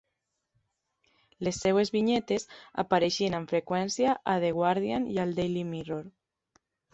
Les 1.47 1.59
seves 1.65 1.91
vinyetes 1.95 2.45
apareixen 2.85 3.37
amb 3.41 3.53
freqüència 3.55 4.17
a 4.35 4.39
The 4.45 4.51
Guardian 4.57 5.07
i 5.13 5.21
al 5.27 5.37
Daily 5.43 5.63
Mirror. 5.75 6.11